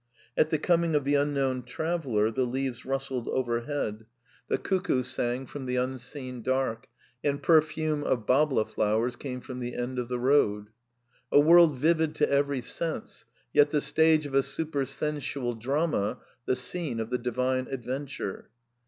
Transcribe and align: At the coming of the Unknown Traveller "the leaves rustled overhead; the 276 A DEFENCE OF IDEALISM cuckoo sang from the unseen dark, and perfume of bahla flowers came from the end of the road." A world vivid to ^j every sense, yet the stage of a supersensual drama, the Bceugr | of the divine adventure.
At 0.35 0.49
the 0.49 0.57
coming 0.57 0.95
of 0.95 1.03
the 1.03 1.13
Unknown 1.13 1.61
Traveller 1.61 2.31
"the 2.31 2.43
leaves 2.43 2.87
rustled 2.87 3.27
overhead; 3.27 4.07
the 4.47 4.57
276 4.57 5.13
A 5.19 5.21
DEFENCE 5.21 5.21
OF 5.21 5.27
IDEALISM 5.27 5.41
cuckoo 5.43 5.45
sang 5.45 5.45
from 5.45 5.65
the 5.67 5.75
unseen 5.75 6.41
dark, 6.41 6.87
and 7.23 7.43
perfume 7.43 8.03
of 8.03 8.25
bahla 8.25 8.67
flowers 8.67 9.15
came 9.15 9.41
from 9.41 9.59
the 9.59 9.75
end 9.75 9.99
of 9.99 10.07
the 10.07 10.17
road." 10.17 10.69
A 11.31 11.39
world 11.39 11.77
vivid 11.77 12.15
to 12.15 12.25
^j 12.25 12.29
every 12.29 12.61
sense, 12.61 13.25
yet 13.53 13.69
the 13.69 13.79
stage 13.79 14.25
of 14.25 14.33
a 14.33 14.41
supersensual 14.41 15.53
drama, 15.59 16.17
the 16.47 16.53
Bceugr 16.53 16.99
| 16.99 16.99
of 16.99 17.11
the 17.11 17.19
divine 17.19 17.67
adventure. 17.69 18.49